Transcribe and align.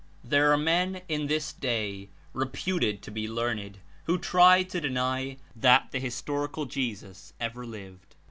There 0.23 0.51
are 0.51 0.57
men 0.57 1.03
in 1.07 1.27
this 1.27 1.53
day, 1.53 2.09
reputed 2.33 3.03
to 3.03 3.11
be 3.11 3.27
learned. 3.27 3.77
who 4.05 4.17
try 4.17 4.63
to 4.63 4.81
deny 4.81 5.37
that 5.55 5.91
the 5.91 5.99
historical 5.99 6.65
Jesus 6.65 7.33
ever 7.39 7.67
lived. 7.67 8.15